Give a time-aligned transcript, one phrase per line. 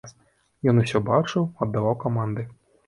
[0.73, 2.53] Ён усё бачыў, аддаваў каманды.